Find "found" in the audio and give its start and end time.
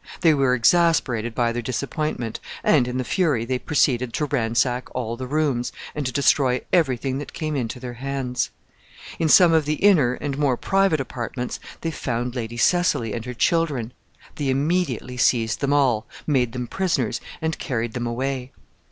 11.91-12.33